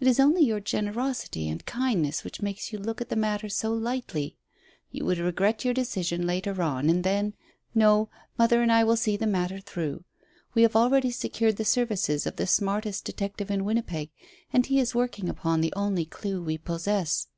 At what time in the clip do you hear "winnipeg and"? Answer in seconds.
13.64-14.66